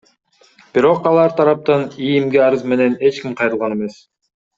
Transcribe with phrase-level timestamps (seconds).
[0.77, 4.01] Бирок алар тараптан ИИМге арыз менен эч ким кайрылган эмес.